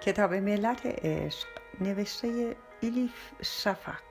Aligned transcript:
کتاب 0.00 0.34
ملت 0.34 0.86
عشق 0.86 1.48
نوشته 1.80 2.56
ایلیف 2.80 3.42
شفق. 3.42 4.02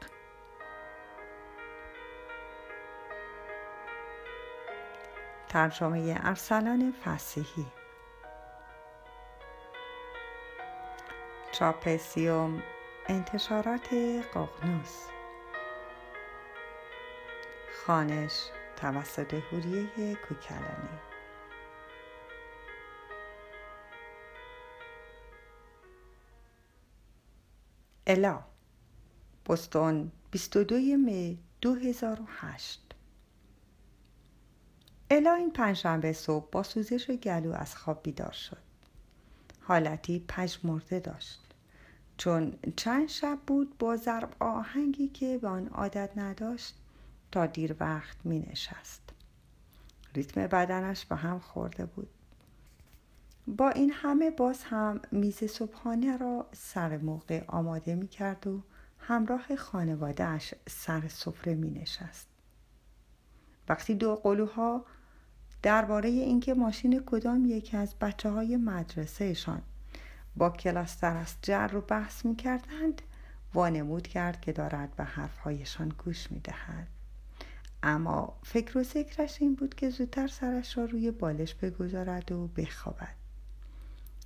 ترجمه 5.49 6.19
ارسلان 6.23 6.93
فسیحی. 7.05 7.65
چاپ 11.51 11.97
سیوم 11.97 12.63
انتشارات 13.07 13.93
ققنوس 14.33 15.07
خانش 17.85 18.49
توسط 18.75 19.33
هوریه 19.33 20.15
کوکلانی. 20.15 21.08
الا 28.07 28.39
بستون 29.49 30.11
22 30.31 30.75
می 30.75 31.39
2008 31.61 32.95
الا 35.09 35.33
این 35.33 35.51
پنجشنبه 35.51 36.13
صبح 36.13 36.49
با 36.51 36.63
سوزش 36.63 37.11
گلو 37.11 37.53
از 37.53 37.75
خواب 37.75 38.03
بیدار 38.03 38.31
شد. 38.31 38.57
حالتی 39.61 40.25
پژمرده 40.27 40.99
داشت. 40.99 41.41
چون 42.17 42.53
چند 42.75 43.09
شب 43.09 43.39
بود 43.47 43.77
با 43.77 43.97
ضرب 43.97 44.35
آهنگی 44.39 45.07
که 45.07 45.37
به 45.37 45.47
آن 45.47 45.67
عادت 45.67 46.09
نداشت 46.15 46.75
تا 47.31 47.45
دیر 47.45 47.75
وقت 47.79 48.17
می 48.23 48.39
نشست. 48.39 49.01
ریتم 50.15 50.47
بدنش 50.47 51.05
به 51.05 51.15
هم 51.15 51.39
خورده 51.39 51.85
بود. 51.85 52.09
با 53.57 53.69
این 53.69 53.91
همه 53.91 54.31
باز 54.31 54.63
هم 54.63 55.01
میز 55.11 55.43
صبحانه 55.43 56.17
را 56.17 56.45
سر 56.53 56.97
موقع 56.97 57.43
آماده 57.47 57.95
می 57.95 58.07
کرد 58.07 58.47
و 58.47 58.63
همراه 58.99 59.55
خانوادهش 59.55 60.53
سر 60.67 61.07
سفره 61.07 61.55
می 61.55 61.69
نشست. 61.69 62.27
وقتی 63.69 63.95
دو 63.95 64.15
قلوها 64.15 64.85
درباره 65.63 66.09
اینکه 66.09 66.53
ماشین 66.53 67.03
کدام 67.05 67.45
یکی 67.45 67.77
از 67.77 67.95
بچه 68.01 68.29
های 68.29 68.57
مدرسهشان 68.57 69.61
با 70.35 70.49
کلاستر 70.49 71.17
از 71.17 71.35
جر 71.41 71.67
رو 71.67 71.81
بحث 71.81 72.25
می 72.25 72.35
کردند 72.35 73.01
وانمود 73.53 74.07
کرد 74.07 74.41
که 74.41 74.51
دارد 74.51 74.95
به 74.95 75.03
حرفهایشان 75.03 75.89
گوش 75.89 76.31
می 76.31 76.39
دهد. 76.39 76.87
اما 77.83 78.39
فکر 78.43 78.77
و 78.77 78.83
ذکرش 78.83 79.41
این 79.41 79.55
بود 79.55 79.75
که 79.75 79.89
زودتر 79.89 80.27
سرش 80.27 80.77
را 80.77 80.85
روی 80.85 81.11
بالش 81.11 81.53
بگذارد 81.55 82.31
و 82.31 82.47
بخوابد 82.47 83.18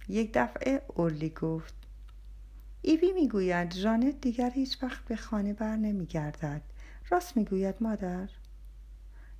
یک 0.08 0.32
دفعه 0.34 0.82
اورلی 0.88 1.30
گفت 1.30 1.74
ایوی 2.82 3.12
می‌گوید 3.12 3.74
ژانت 3.74 4.22
دیگر 4.22 4.50
هیچ 4.50 4.84
وقت 4.84 5.06
به 5.06 5.16
خانه 5.16 5.54
بر 5.54 5.76
نمیگردد. 5.76 6.62
راست 7.10 7.38
می‌گوید 7.38 7.76
مادر. 7.82 8.30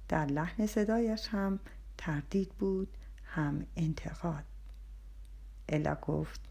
در 0.10 0.26
لحن 0.26 0.66
صدایش 0.66 1.28
هم 1.28 1.60
تردید 1.98 2.50
بود 2.50 2.98
هم 3.26 3.66
انتقاد. 3.76 4.44
الا 5.70 5.96
گفت 5.96 6.42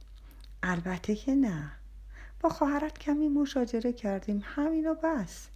البته 0.63 1.15
که 1.15 1.35
نه. 1.35 1.73
با 2.41 2.49
خواهرت 2.49 2.99
کمی 2.99 3.29
مشاجره 3.29 3.93
کردیم. 3.93 4.43
همینو 4.45 4.95
بس. 4.95 5.49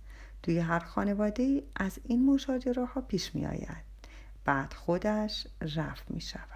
توی 0.43 0.59
هر 0.59 0.79
خانواده 0.79 1.43
ای 1.43 1.62
از 1.77 1.99
این 2.05 2.27
مشاجره 2.27 2.84
ها 2.84 3.01
پیش 3.01 3.34
می 3.34 3.47
آید 3.47 3.84
بعد 4.45 4.73
خودش 4.73 5.47
رفت 5.77 6.11
می 6.11 6.21
شود 6.21 6.56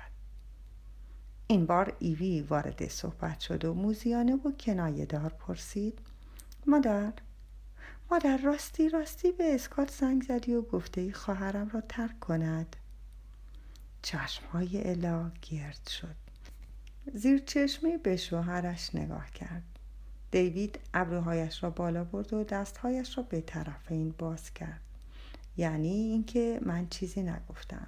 این 1.50 1.66
بار 1.66 1.96
ایوی 1.98 2.42
وارد 2.42 2.88
صحبت 2.88 3.40
شد 3.40 3.64
و 3.64 3.74
موزیانه 3.74 4.34
و 4.34 4.52
کنایه 4.60 5.06
دار 5.06 5.28
پرسید 5.28 5.98
مادر 6.66 7.12
مادر 8.10 8.36
راستی 8.36 8.88
راستی 8.88 9.32
به 9.32 9.54
اسکات 9.54 9.90
زنگ 9.90 10.22
زدی 10.22 10.54
و 10.54 10.62
گفته 10.62 11.00
ای 11.00 11.12
خواهرم 11.12 11.68
را 11.68 11.80
ترک 11.80 12.20
کند. 12.20 12.76
چشمهای 14.02 14.88
الا 14.88 15.30
گرد 15.42 15.88
شد. 15.88 16.16
زیر 17.14 17.38
چشمی 17.38 17.96
به 17.96 18.16
شوهرش 18.16 18.94
نگاه 18.94 19.30
کرد. 19.30 19.78
دیوید 20.30 20.78
ابروهایش 20.94 21.62
را 21.62 21.70
بالا 21.70 22.04
برد 22.04 22.32
و 22.32 22.44
دستهایش 22.44 23.18
را 23.18 23.24
به 23.24 23.40
طرف 23.40 23.92
این 23.92 24.14
باز 24.18 24.54
کرد. 24.54 24.80
یعنی 25.56 25.88
اینکه 25.88 26.60
من 26.62 26.88
چیزی 26.88 27.22
نگفتم. 27.22 27.86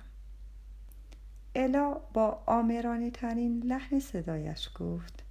الا 1.55 1.93
با 1.93 2.43
آمرانه 2.47 3.11
ترین 3.11 3.63
لحن 3.65 3.99
صدایش 3.99 4.71
گفت. 4.79 5.23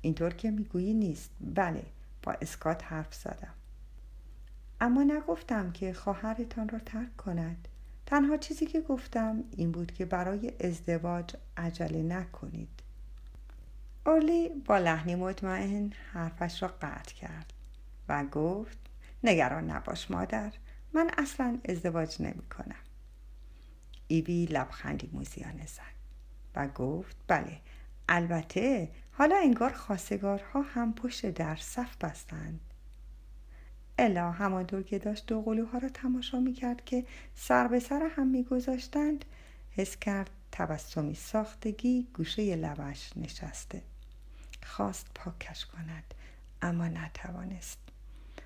اینطور 0.00 0.34
که 0.34 0.50
می‌گویی 0.50 0.94
نیست. 0.94 1.30
بله 1.40 1.82
با 2.22 2.32
اسکات 2.32 2.84
حرف 2.84 3.14
زدم. 3.14 3.54
اما 4.80 5.02
نگفتم 5.02 5.72
که 5.72 5.92
خواهرتان 5.92 6.68
را 6.68 6.78
ترک 6.78 7.16
کند. 7.16 7.68
تنها 8.06 8.36
چیزی 8.36 8.66
که 8.66 8.80
گفتم 8.80 9.44
این 9.56 9.72
بود 9.72 9.92
که 9.92 10.04
برای 10.04 10.52
ازدواج 10.60 11.36
عجله 11.56 12.02
نکنید. 12.02 12.68
اولی 14.06 14.48
با 14.48 14.78
لحنی 14.78 15.14
مطمئن 15.14 15.92
حرفش 16.12 16.62
را 16.62 16.68
قطع 16.68 17.14
کرد 17.14 17.52
و 18.08 18.24
گفت 18.24 18.78
نگران 19.24 19.70
نباش 19.70 20.10
مادر 20.10 20.52
من 20.92 21.10
اصلا 21.18 21.58
ازدواج 21.68 22.22
نمی 22.22 22.42
کنم 22.42 22.85
ایوی 24.08 24.46
لبخندی 24.46 25.10
موزیانه 25.12 25.66
زد 25.66 25.96
و 26.54 26.68
گفت 26.68 27.16
بله 27.28 27.60
البته 28.08 28.90
حالا 29.12 29.36
انگار 29.36 29.72
خواستگارها 29.72 30.62
هم 30.62 30.94
پشت 30.94 31.26
در 31.30 31.56
صف 31.56 31.96
بستند. 31.96 32.60
الا 33.98 34.30
همانطور 34.30 34.82
که 34.82 34.98
داشت 34.98 35.26
دو 35.26 35.42
قلوها 35.42 35.78
را 35.78 35.88
تماشا 35.88 36.40
می 36.40 36.52
کرد 36.52 36.84
که 36.84 37.04
سر 37.34 37.68
به 37.68 37.80
سر 37.80 38.10
هم 38.16 38.26
می 38.26 38.44
گذاشتند 38.44 39.24
حس 39.70 39.96
کرد 39.96 40.30
تبسمی 40.52 41.14
ساختگی 41.14 42.08
گوشه 42.14 42.56
لبش 42.56 43.12
نشسته. 43.16 43.82
خواست 44.62 45.06
پاکش 45.14 45.66
کند 45.66 46.14
اما 46.62 46.88
نتوانست. 46.88 47.78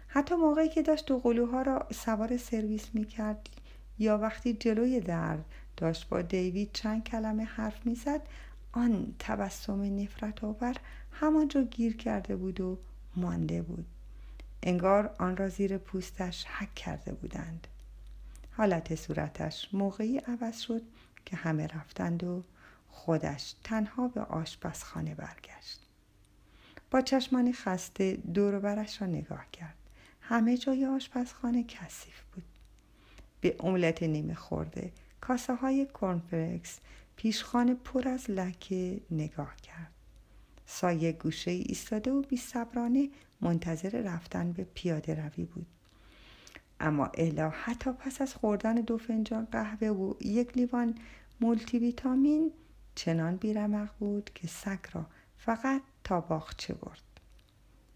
حتی 0.08 0.34
موقعی 0.34 0.68
که 0.68 0.82
داشت 0.82 1.06
دو 1.06 1.18
قلوها 1.18 1.62
را 1.62 1.86
سوار 1.92 2.36
سرویس 2.36 2.94
می 2.94 3.04
کرد 3.04 3.48
یا 4.00 4.18
وقتی 4.18 4.52
جلوی 4.52 5.00
در 5.00 5.38
داشت 5.76 6.08
با 6.08 6.22
دیوید 6.22 6.70
چند 6.72 7.04
کلمه 7.04 7.44
حرف 7.44 7.86
می‌زد 7.86 8.20
آن 8.72 9.14
تبسم 9.18 10.00
نفرت 10.00 10.44
آور 10.44 10.76
همانجا 11.12 11.62
گیر 11.62 11.96
کرده 11.96 12.36
بود 12.36 12.60
و 12.60 12.78
مانده 13.16 13.62
بود. 13.62 13.86
انگار 14.62 15.14
آن 15.18 15.36
را 15.36 15.48
زیر 15.48 15.78
پوستش 15.78 16.44
حک 16.44 16.74
کرده 16.74 17.12
بودند. 17.12 17.66
حالت 18.52 18.94
صورتش 18.94 19.68
موقعی 19.72 20.18
عوض 20.18 20.60
شد 20.60 20.82
که 21.26 21.36
همه 21.36 21.66
رفتند 21.66 22.24
و 22.24 22.44
خودش 22.88 23.54
تنها 23.64 24.08
به 24.08 24.20
آشپزخانه 24.20 25.14
برگشت. 25.14 25.80
با 26.90 27.00
چشمانی 27.00 27.52
خسته 27.52 28.12
دور 28.34 28.58
برش 28.58 29.02
را 29.02 29.08
نگاه 29.08 29.46
کرد. 29.52 29.74
همه 30.20 30.56
جای 30.56 30.86
آشپزخانه 30.86 31.64
کثیف 31.64 32.22
بود. 32.34 32.44
به 33.40 33.56
املت 33.60 34.02
نیمه 34.02 34.34
خورده 34.34 34.92
کاسه 35.20 35.54
های 35.54 35.86
کرنفلکس 36.00 36.78
پیشخان 37.16 37.74
پر 37.74 38.08
از 38.08 38.30
لکه 38.30 39.00
نگاه 39.10 39.56
کرد. 39.56 39.90
سایه 40.66 41.12
گوشه 41.12 41.50
ایستاده 41.50 42.10
و 42.10 42.22
بیصبرانه 42.22 43.08
منتظر 43.40 44.02
رفتن 44.02 44.52
به 44.52 44.66
پیاده 44.74 45.14
روی 45.14 45.44
بود. 45.44 45.66
اما 46.80 47.06
الا 47.06 47.50
حتی 47.50 47.92
پس 47.92 48.20
از 48.22 48.34
خوردن 48.34 48.74
دو 48.74 48.98
فنجان 48.98 49.48
قهوه 49.52 49.88
و 49.88 50.14
یک 50.20 50.56
لیوان 50.56 50.94
مولتی 51.40 51.78
ویتامین 51.78 52.52
چنان 52.94 53.36
بیرمق 53.36 53.88
بود 53.98 54.30
که 54.34 54.48
سگ 54.48 54.78
را 54.92 55.06
فقط 55.38 55.82
تا 56.04 56.20
باغچه 56.20 56.74
برد. 56.74 57.02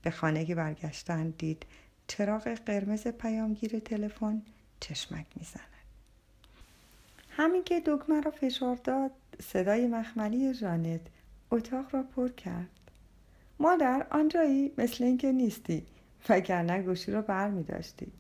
به 0.03 0.11
خانه 0.11 0.45
که 0.45 0.55
برگشتن 0.55 1.31
دید 1.31 1.67
چراغ 2.07 2.49
قرمز 2.49 3.09
پیامگیر 3.09 3.79
تلفن 3.79 4.43
چشمک 4.85 5.27
می‌زند. 5.37 5.65
همین 7.31 7.65
که 7.65 7.83
دکمه 7.87 8.21
را 8.21 8.31
فشار 8.31 8.77
داد 8.77 9.11
صدای 9.43 9.87
مخملی 9.87 10.55
ژانت 10.55 11.01
اتاق 11.51 11.95
را 11.95 12.03
پر 12.03 12.29
کرد. 12.29 12.91
مادر 13.59 14.07
آنجایی 14.11 14.73
مثل 14.79 15.05
اینکه 15.05 15.33
نیستی 15.33 15.87
وگرنه 16.29 16.83
گوشی 16.83 17.13
را 17.13 17.23
بر 17.23 17.51
می 17.51 17.63
داشتی. 17.63 18.13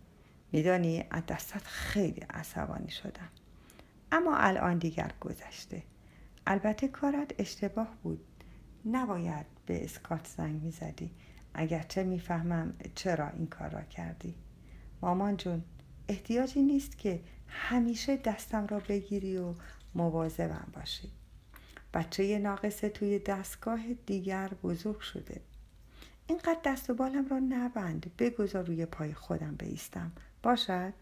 میدانی 0.52 1.04
از 1.10 1.26
دستت 1.26 1.62
خیلی 1.64 2.20
عصبانی 2.20 2.90
شدم. 2.90 3.28
اما 4.12 4.36
الان 4.36 4.78
دیگر 4.78 5.12
گذشته. 5.20 5.82
البته 6.46 6.88
کارت 6.88 7.34
اشتباه 7.38 7.88
بود. 8.02 8.26
نباید 8.86 9.46
به 9.66 9.84
اسکات 9.84 10.26
زنگ 10.36 10.62
می‌زدی. 10.62 11.10
اگرچه 11.54 12.02
می‌فهمم 12.02 12.74
چرا 12.94 13.28
این 13.28 13.46
کار 13.46 13.70
را 13.70 13.82
کردی. 13.82 14.34
مامان 15.02 15.36
جون 15.36 15.62
احتیاجی 16.08 16.62
نیست 16.62 16.98
که 16.98 17.20
همیشه 17.48 18.16
دستم 18.16 18.66
را 18.66 18.78
بگیری 18.78 19.36
و 19.36 19.54
مواظبم 19.94 20.68
باشی. 20.72 21.10
بچه 21.94 22.38
ناقصه 22.38 22.88
توی 22.88 23.18
دستگاه 23.18 23.80
دیگر 24.06 24.48
بزرگ 24.48 25.00
شده. 25.00 25.40
اینقدر 26.26 26.60
دست 26.64 26.90
و 26.90 26.94
بالم 26.94 27.28
را 27.28 27.38
نبند. 27.38 28.10
بگذار 28.18 28.64
روی 28.64 28.86
پای 28.86 29.14
خودم 29.14 29.54
بیستم. 29.54 30.12
باشد؟ 30.42 30.92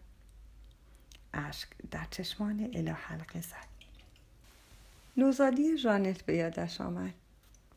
اشک 1.33 1.69
در 1.91 2.07
چشمان 2.11 2.69
الا 2.73 2.93
حلقه 2.93 3.41
زد. 3.41 3.73
نوزادی 5.17 5.77
ژانت 5.77 6.21
به 6.21 6.35
یادش 6.35 6.81
آمد. 6.81 7.13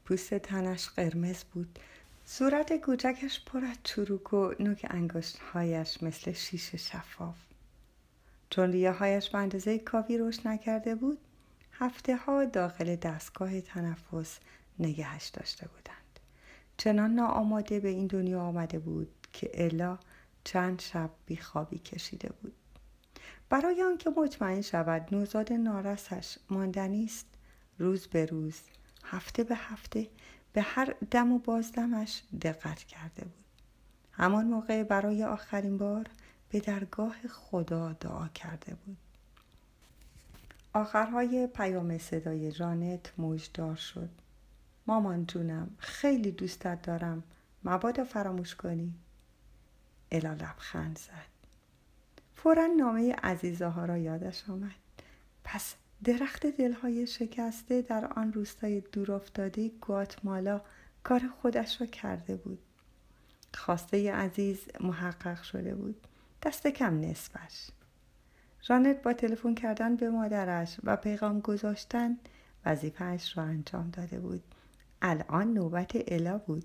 پوست 0.05 0.35
تنش 0.35 0.89
قرمز 0.89 1.45
بود. 1.45 1.79
صورت 2.29 2.77
کوچکش 2.77 3.45
پر 3.45 3.65
از 3.65 3.77
چروک 3.85 4.33
و 4.33 4.53
نوک 4.61 4.87
انگشتهایش 4.91 6.03
مثل 6.03 6.33
شیش 6.33 6.75
شفاف. 6.75 7.37
چون 8.51 8.73
ریه 8.73 8.93
هایش 8.93 9.31
به 9.31 9.39
اندازه 9.39 9.79
کافی 9.79 10.19
رشد 10.19 10.49
نکرده 10.49 10.95
بود. 10.95 11.19
هفته 11.73 12.17
ها 12.17 12.45
داخل 12.45 12.97
دستگاه 12.97 13.61
تنفس 13.61 14.39
نگهش 14.79 15.27
داشته 15.29 15.69
بودند. 15.69 16.21
چنان 16.77 17.15
ناآماده 17.15 17.81
به 17.81 17.89
این 17.89 18.07
دنیا 18.07 18.41
آمده 18.41 18.79
بود 18.79 19.09
که 19.33 19.51
الا 19.55 19.99
چند 20.45 20.81
شب 20.81 21.11
بیخوابی 21.27 21.79
کشیده 21.79 22.29
بود. 22.43 22.55
برای 23.49 23.83
آنکه 23.83 24.11
مطمئن 24.11 24.61
شود 24.61 25.15
نوزاد 25.15 25.53
نارسش 25.53 26.39
ماندنی 26.51 27.05
است 27.05 27.27
روز 27.79 28.07
به 28.07 28.27
روز 28.27 28.61
هفته 29.05 29.45
به 29.45 29.55
هفته 29.57 30.09
به 30.57 30.63
هر 30.63 30.95
دم 31.11 31.33
و 31.33 31.39
بازدمش 31.39 32.23
دقت 32.43 32.79
کرده 32.79 33.25
بود. 33.25 33.45
همان 34.13 34.47
موقع 34.47 34.83
برای 34.83 35.25
آخرین 35.25 35.79
بار 35.79 36.07
به 36.49 36.61
درگاه 36.61 37.17
خدا 37.31 37.93
دعا 37.93 38.29
کرده 38.29 38.75
بود. 38.75 38.97
آخرهای 40.73 41.47
پیام 41.47 41.99
صدای 41.99 42.53
جانت 42.53 43.13
موجدار 43.19 43.77
شد. 43.77 44.09
مامان 44.87 45.27
جونم 45.27 45.71
خیلی 45.79 46.31
دوستت 46.31 46.83
دارم. 46.83 47.23
مبادا 47.65 48.05
فراموش 48.05 48.55
کنی. 48.55 48.95
الا 50.13 50.33
لبخند 50.33 50.99
زد. 50.99 51.49
فورا 52.37 52.67
نامه 52.67 53.15
عزیزه 53.15 53.67
ها 53.67 53.85
را 53.85 53.97
یادش 53.97 54.51
آمد. 54.51 54.71
پس 55.45 55.75
درخت 56.05 56.47
دلهای 56.47 57.07
شکسته 57.07 57.83
در 57.83 58.05
آن 58.07 58.33
روستای 58.33 58.81
دورافتاده 58.81 59.69
گواتمالا 59.69 60.61
کار 61.03 61.23
خودش 61.41 61.81
را 61.81 61.87
کرده 61.87 62.37
بود. 62.37 62.59
خواسته 63.55 64.13
عزیز 64.13 64.59
محقق 64.81 65.43
شده 65.43 65.75
بود. 65.75 66.07
دست 66.43 66.67
کم 66.67 67.01
نصفش. 67.01 67.69
جانت 68.61 69.03
با 69.03 69.13
تلفن 69.13 69.55
کردن 69.55 69.97
به 69.97 70.11
مادرش 70.11 70.77
و 70.85 70.97
پیغام 70.97 71.41
گذاشتن 71.41 72.17
وظیفهاش 72.67 73.39
را 73.39 73.45
انجام 73.45 73.91
داده 73.91 74.21
بود. 74.21 74.43
الان 75.03 75.55
نوبت 75.55 75.93
الا 75.95 76.39
بود. 76.39 76.65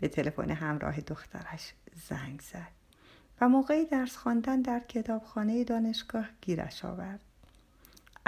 به 0.00 0.08
تلفن 0.08 0.50
همراه 0.50 1.00
دخترش 1.00 1.72
زنگ 2.08 2.40
زد 2.40 2.72
و 3.40 3.48
موقعی 3.48 3.84
درس 3.84 4.16
خواندن 4.16 4.62
در 4.62 4.80
کتابخانه 4.80 5.64
دانشگاه 5.64 6.28
گیرش 6.40 6.84
آورد. 6.84 7.20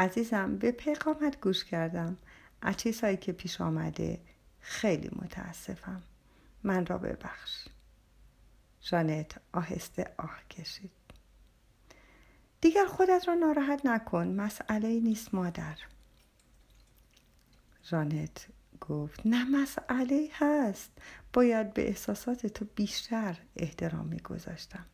عزیزم 0.00 0.56
به 0.56 0.70
پیغامت 0.70 1.40
گوش 1.40 1.64
کردم. 1.64 2.16
از 2.62 2.76
چیزهایی 2.76 3.16
که 3.16 3.32
پیش 3.32 3.60
آمده 3.60 4.20
خیلی 4.60 5.10
متاسفم. 5.22 6.02
من 6.62 6.86
را 6.86 6.98
ببخش. 6.98 7.68
جانت 8.80 9.40
آهسته 9.52 10.14
آه 10.18 10.38
کشید. 10.50 10.90
دیگر 12.60 12.84
خودت 12.86 13.28
را 13.28 13.34
ناراحت 13.34 13.86
نکن. 13.86 14.28
مسئله 14.28 15.00
نیست 15.00 15.34
مادر. 15.34 15.76
جانت 17.82 18.46
گفت 18.80 19.20
نه 19.24 19.44
مسئله 19.44 20.28
هست. 20.32 20.90
باید 21.32 21.74
به 21.74 21.88
احساسات 21.88 22.46
تو 22.46 22.66
بیشتر 22.74 23.38
احترام 23.56 24.06
میگذاشتم 24.06 24.84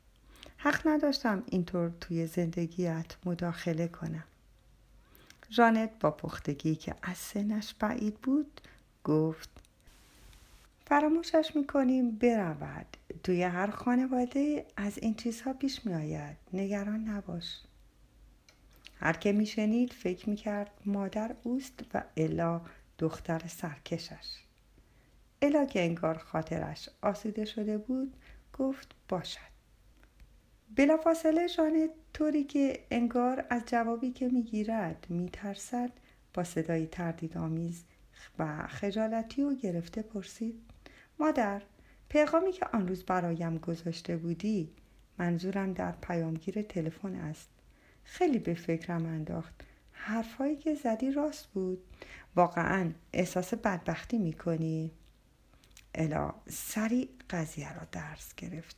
حق 0.57 0.87
نداشتم 0.87 1.43
اینطور 1.47 1.93
توی 2.01 2.27
زندگیت 2.27 3.17
مداخله 3.25 3.89
کنم. 3.89 4.25
جانت 5.51 5.91
با 6.01 6.11
پختگی 6.11 6.75
که 6.75 6.95
از 7.03 7.17
سنش 7.17 7.75
بعید 7.75 8.15
بود 8.15 8.61
گفت 9.05 9.51
فراموشش 10.87 11.53
می‌کنیم 11.55 12.11
برود. 12.11 12.97
توی 13.23 13.43
هر 13.43 13.71
خانواده 13.71 14.67
از 14.77 14.99
این 14.99 15.15
چیزها 15.15 15.53
پیش 15.53 15.87
میآید. 15.87 16.37
نگران 16.53 17.01
نباش. 17.05 17.61
هر 19.01 19.13
که 19.13 19.33
میشنید 19.33 19.93
فکر 19.93 20.31
می‌کرد 20.31 20.71
مادر 20.85 21.35
اوست 21.43 21.85
و 21.95 22.03
الا 22.17 22.61
دختر 22.99 23.43
سرکشش. 23.49 24.43
الا 25.43 25.65
که 25.65 25.81
انگار 25.85 26.19
خاطرش 26.19 26.89
آسوده 27.03 27.45
شده 27.45 27.79
بود 27.79 28.15
گفت 28.59 28.95
باشد. 29.09 29.56
بلافاصله 30.75 31.49
جانت 31.49 31.91
طوری 32.15 32.45
که 32.45 32.87
انگار 32.91 33.47
از 33.51 33.63
جوابی 33.67 34.11
که 34.11 34.29
می‌گیرد 34.29 35.07
میترسد 35.09 35.91
با 36.35 36.45
صدای 36.45 36.87
تردیدآمیز 36.87 37.85
و 38.39 38.67
خجالتی 38.67 39.43
و 39.43 39.55
گرفته 39.55 40.03
پرسید 40.03 40.61
مادر 41.19 41.63
پیغامی 42.09 42.53
که 42.53 42.67
آن 42.73 42.89
روز 42.89 43.05
برایم 43.05 43.59
گذاشته 43.59 44.17
بودی 44.17 44.73
منظورم 45.19 45.73
در 45.73 45.93
پیامگیر 45.93 46.63
تلفن 46.63 47.15
است. 47.15 47.49
خیلی 48.05 48.39
به 48.39 48.55
فکرم 48.55 49.07
انداخت. 49.07 49.55
حرفهایی 49.93 50.57
که 50.57 50.75
زدی 50.75 51.11
راست 51.11 51.47
بود. 51.47 51.85
واقعا 52.37 52.93
احساس 53.13 53.55
بدبختی 53.55 54.19
می‌کنی. 54.19 54.91
الا 55.95 56.35
سریع 56.49 57.09
قضیه 57.31 57.75
را 57.75 57.83
درس 57.93 58.35
گرفت 58.35 58.77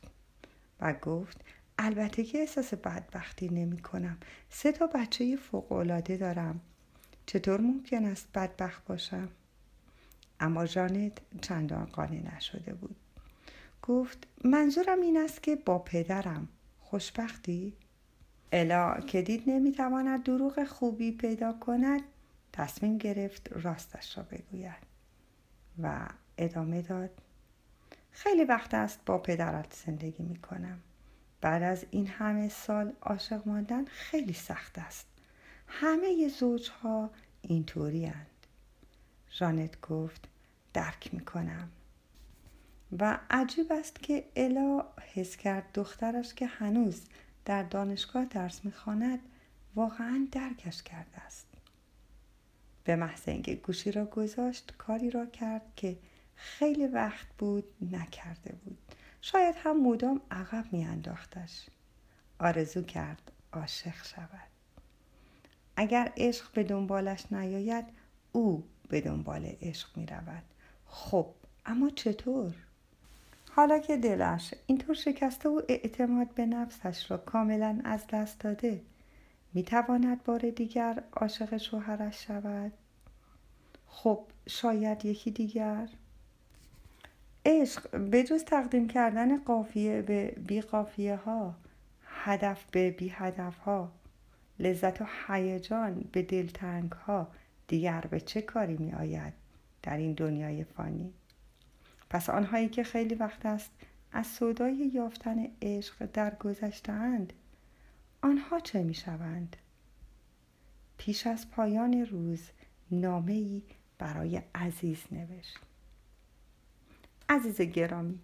و 0.79 0.93
گفت 0.93 1.41
البته 1.81 2.23
که 2.23 2.37
احساس 2.37 2.73
بدبختی 2.73 3.49
نمی 3.49 3.77
کنم 3.77 4.17
سه 4.49 4.71
تا 4.71 4.87
بچه 4.87 5.35
فوقالعاده 5.35 6.17
دارم. 6.17 6.61
چطور 7.25 7.61
ممکن 7.61 8.05
است 8.05 8.27
بدبخت 8.35 8.85
باشم؟ 8.85 9.29
اما 10.39 10.65
جانت 10.65 11.17
چندان 11.41 11.85
قانع 11.85 12.35
نشده 12.35 12.73
بود. 12.73 12.95
گفت 13.83 14.27
منظورم 14.43 15.01
این 15.01 15.17
است 15.17 15.43
که 15.43 15.55
با 15.55 15.79
پدرم. 15.79 16.47
خوشبختی؟ 16.79 17.73
الا 18.51 18.99
که 18.99 19.21
دید 19.21 19.43
نمی‌تواند 19.49 20.23
دروغ 20.23 20.63
خوبی 20.63 21.11
پیدا 21.11 21.53
کند 21.53 22.01
تصمیم 22.53 22.97
گرفت 22.97 23.49
راستش 23.51 24.17
را 24.17 24.23
بگوید 24.23 24.83
و 25.83 26.07
ادامه 26.37 26.81
داد. 26.81 27.09
خیلی 28.11 28.43
وقت 28.43 28.73
است 28.73 28.99
با 29.05 29.17
پدرت 29.17 29.83
زندگی 29.85 30.23
می 30.23 30.35
کنم 30.35 30.79
بعد 31.41 31.63
از 31.63 31.85
این 31.91 32.07
همه 32.07 32.49
سال 32.49 32.93
عاشق 33.01 33.47
ماندن 33.47 33.85
خیلی 33.85 34.33
سخت 34.33 34.77
است. 34.77 35.07
همه 35.67 36.27
زوجها 36.27 37.09
اینطوری 37.41 38.05
هند. 38.05 38.27
جانت 39.31 39.81
گفت 39.81 40.27
درک 40.73 41.13
می‌کنم. 41.13 41.69
و 42.99 43.19
عجیب 43.29 43.71
است 43.71 44.03
که 44.03 44.25
الا 44.35 44.85
حس 45.13 45.37
کرد 45.37 45.63
دخترش 45.73 46.33
که 46.33 46.45
هنوز 46.45 47.01
در 47.45 47.63
دانشگاه 47.63 48.25
درس 48.25 48.65
می‌خواند 48.65 49.19
واقعا 49.75 50.27
درکش 50.31 50.83
کرده 50.83 51.17
است. 51.17 51.47
به 52.83 52.95
محض 52.95 53.29
اینکه 53.29 53.55
گوشی 53.55 53.91
را 53.91 54.05
گذاشت 54.05 54.73
کاری 54.77 55.11
را 55.11 55.25
کرد 55.25 55.61
که 55.75 55.97
خیلی 56.35 56.87
وقت 56.87 57.27
بود 57.37 57.63
نکرده 57.91 58.55
بود. 58.65 58.77
شاید 59.21 59.55
هم 59.57 59.87
مدام 59.87 60.21
عقب 60.31 60.65
میانداختش 60.71 61.67
آرزو 62.39 62.81
کرد 62.81 63.31
عاشق 63.53 64.05
شود 64.05 64.49
اگر 65.75 66.13
عشق 66.17 66.51
به 66.51 66.63
دنبالش 66.63 67.31
نیاید 67.31 67.85
او 68.31 68.63
به 68.89 69.01
دنبال 69.01 69.45
عشق 69.61 69.97
می 69.97 70.05
رود 70.05 70.43
خب 70.85 71.27
اما 71.65 71.89
چطور؟ 71.89 72.55
حالا 73.51 73.79
که 73.79 73.97
دلش 73.97 74.53
اینطور 74.65 74.95
شکسته 74.95 75.49
و 75.49 75.61
اعتماد 75.69 76.33
به 76.33 76.45
نفسش 76.45 77.11
را 77.11 77.17
کاملا 77.17 77.79
از 77.83 78.07
دست 78.07 78.39
داده 78.39 78.81
می 79.53 79.63
تواند 79.63 80.23
بار 80.23 80.49
دیگر 80.49 81.03
عاشق 81.13 81.57
شوهرش 81.57 82.25
شود؟ 82.27 82.71
خب 83.87 84.25
شاید 84.47 85.05
یکی 85.05 85.31
دیگر؟ 85.31 85.89
عشق 87.45 87.97
به 87.97 88.23
جز 88.23 88.43
تقدیم 88.43 88.87
کردن 88.87 89.37
قافیه 89.37 90.01
به 90.01 90.35
بی 90.47 90.61
قافیه 90.61 91.15
ها 91.15 91.55
هدف 92.05 92.65
به 92.71 92.91
بی 92.91 93.09
هدف 93.09 93.57
ها 93.57 93.91
لذت 94.59 95.01
و 95.01 95.05
هیجان 95.27 96.09
به 96.11 96.21
دلتنگ 96.21 96.91
ها 96.91 97.27
دیگر 97.67 98.01
به 98.01 98.19
چه 98.19 98.41
کاری 98.41 98.77
می 98.77 98.93
آید 98.93 99.33
در 99.83 99.97
این 99.97 100.13
دنیای 100.13 100.63
فانی 100.63 101.13
پس 102.09 102.29
آنهایی 102.29 102.69
که 102.69 102.83
خیلی 102.83 103.15
وقت 103.15 103.45
است 103.45 103.71
از 104.11 104.27
صدای 104.27 104.75
یافتن 104.75 105.47
عشق 105.61 106.05
در 106.05 106.35
گذشتهاند 106.35 107.33
آنها 108.21 108.59
چه 108.59 108.83
می 108.83 108.93
شوند؟ 108.93 109.55
پیش 110.97 111.27
از 111.27 111.51
پایان 111.51 112.05
روز 112.05 112.49
نامه 112.91 113.33
ای 113.33 113.61
برای 113.97 114.41
عزیز 114.55 115.03
نوشت 115.11 115.68
عزیز 117.29 117.61
گرامی 117.61 118.19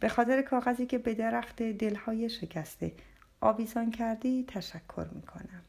به 0.00 0.08
خاطر 0.08 0.42
کاغذی 0.42 0.86
که 0.86 0.98
به 0.98 1.14
درخت 1.14 1.62
دلهای 1.62 2.28
شکسته 2.28 2.92
آویزان 3.40 3.90
کردی 3.90 4.44
تشکر 4.48 5.06
می 5.12 5.22
کنم. 5.22 5.62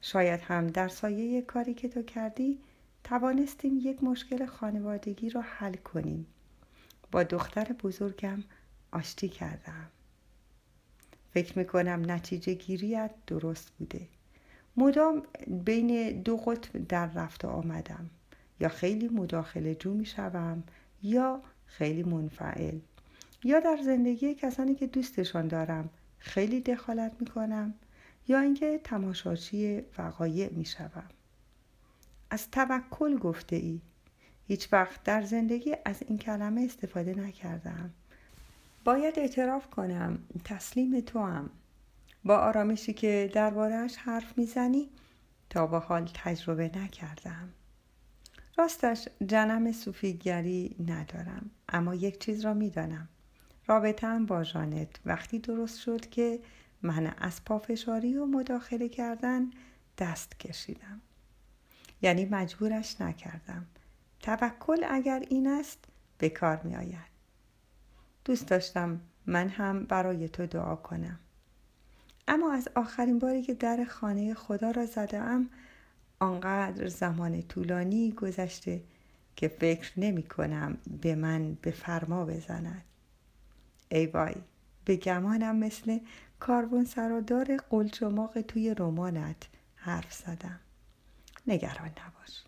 شاید 0.00 0.40
هم 0.40 0.66
در 0.66 0.88
سایه 0.88 1.42
کاری 1.42 1.74
که 1.74 1.88
تو 1.88 2.02
کردی 2.02 2.58
توانستیم 3.04 3.78
یک 3.82 4.04
مشکل 4.04 4.46
خانوادگی 4.46 5.30
را 5.30 5.40
حل 5.40 5.74
کنیم. 5.74 6.26
با 7.10 7.22
دختر 7.22 7.64
بزرگم 7.64 8.44
آشتی 8.92 9.28
کردم. 9.28 9.88
فکر 11.30 11.58
می 11.58 11.64
کنم 11.64 12.10
نتیجه 12.10 12.54
گیریت 12.54 13.10
درست 13.26 13.72
بوده. 13.78 14.08
مدام 14.76 15.22
بین 15.46 16.22
دو 16.22 16.36
قطب 16.36 16.86
در 16.88 17.06
رفت 17.06 17.44
آمدم. 17.44 18.10
یا 18.60 18.68
خیلی 18.68 19.08
مداخله 19.08 19.74
جو 19.74 19.94
می 19.94 20.06
شوم 20.06 20.62
یا 21.04 21.42
خیلی 21.66 22.02
منفعل. 22.02 22.78
یا 23.44 23.60
در 23.60 23.78
زندگی 23.84 24.34
کسانی 24.34 24.74
که 24.74 24.86
دوستشان 24.86 25.48
دارم 25.48 25.90
خیلی 26.18 26.60
دخالت 26.60 27.12
می 27.20 27.26
کنم 27.26 27.74
یا 28.28 28.40
اینکه 28.40 28.80
تماشاچی 28.84 29.82
وقایع 29.98 30.52
می 30.52 30.64
شوم. 30.64 31.08
از 32.30 32.50
توکل 32.50 33.18
گفته 33.18 33.56
ای 33.56 33.80
هیچ 34.46 34.72
وقت 34.72 35.02
در 35.02 35.22
زندگی 35.22 35.76
از 35.84 36.02
این 36.02 36.18
کلمه 36.18 36.62
استفاده 36.62 37.14
نکردم 37.14 37.90
باید 38.84 39.18
اعتراف 39.18 39.66
کنم 39.66 40.18
تسلیم 40.44 41.00
تو 41.00 41.18
هم. 41.18 41.50
با 42.24 42.38
آرامشی 42.38 42.92
که 42.92 43.30
دربارهش 43.34 43.96
حرف 43.96 44.38
می‌زنی 44.38 44.88
تا 45.50 45.66
به 45.66 45.78
حال 45.78 46.10
تجربه 46.14 46.70
نکردم 46.76 47.48
راستش 48.56 49.08
جنم 49.26 49.72
صوفیگری 49.72 50.76
ندارم 50.86 51.50
اما 51.68 51.94
یک 51.94 52.18
چیز 52.20 52.44
را 52.44 52.54
می‌دانم. 52.54 53.08
رابطم 53.66 54.26
با 54.26 54.44
جانت 54.44 54.88
وقتی 55.06 55.38
درست 55.38 55.80
شد 55.80 56.10
که 56.10 56.40
من 56.82 57.14
از 57.18 57.44
پافشاری 57.44 58.16
و 58.16 58.26
مداخله 58.26 58.88
کردن 58.88 59.50
دست 59.98 60.40
کشیدم. 60.40 61.00
یعنی 62.02 62.24
مجبورش 62.24 63.00
نکردم. 63.00 63.66
توکل 64.20 64.84
اگر 64.88 65.24
این 65.28 65.46
است 65.46 65.84
به 66.18 66.28
کار 66.28 66.60
می 66.62 66.76
آید 66.76 67.14
دوست 68.24 68.48
داشتم 68.48 69.00
من 69.26 69.48
هم 69.48 69.84
برای 69.84 70.28
تو 70.28 70.46
دعا 70.46 70.76
کنم. 70.76 71.18
اما 72.28 72.52
از 72.52 72.68
آخرین 72.74 73.18
باری 73.18 73.42
که 73.42 73.54
در 73.54 73.84
خانه 73.84 74.34
خدا 74.34 74.70
را 74.70 74.86
زدم 74.86 75.48
آنقدر 76.24 76.88
زمان 76.88 77.42
طولانی 77.42 78.10
گذشته 78.12 78.82
که 79.36 79.48
فکر 79.48 79.92
نمی 79.96 80.22
کنم 80.22 80.78
به 81.02 81.14
من 81.14 81.54
به 81.62 81.70
فرما 81.70 82.24
بزند. 82.24 82.84
ای 83.88 84.06
وای 84.06 84.34
به 84.84 84.96
گمانم 84.96 85.56
مثل 85.56 85.98
کاربون 86.40 86.84
سرادار 86.84 87.56
قلچماق 87.56 88.40
توی 88.40 88.74
رمانت 88.78 89.46
حرف 89.76 90.12
زدم. 90.12 90.60
نگران 91.46 91.88
نباش. 91.88 92.44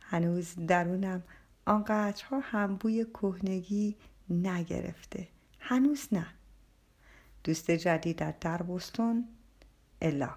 هنوز 0.00 0.54
درونم 0.66 1.22
آنقدرها 1.66 2.40
هم 2.40 2.76
بوی 2.76 3.04
کهنگی 3.04 3.96
نگرفته. 4.30 5.28
هنوز 5.58 6.08
نه. 6.12 6.26
دوست 7.44 7.70
جدیدت 7.70 8.40
در 8.40 8.62
بستون 8.62 9.28
الا. 10.02 10.30